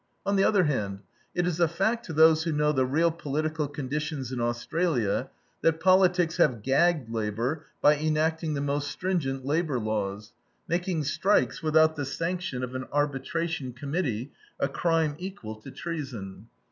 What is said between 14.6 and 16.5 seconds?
crime equal to treason.